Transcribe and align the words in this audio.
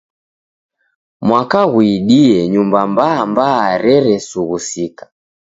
Mwaka 1.27 1.59
ghuidie, 1.71 2.37
Nyumba 2.53 2.79
mbaa 2.91 3.21
mbaa 3.31 3.67
reresughusika 3.85 5.05